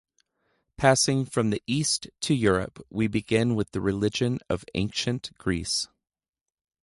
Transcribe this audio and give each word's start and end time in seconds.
Passing 0.77 1.25
from 1.25 1.51
the 1.51 1.61
East 1.67 2.09
to 2.21 2.33
Europe, 2.33 2.79
we 2.89 3.05
begin 3.07 3.53
with 3.53 3.69
the 3.69 3.81
religion 3.81 4.39
of 4.49 4.65
ancient 4.73 5.29
Greece. 5.37 5.89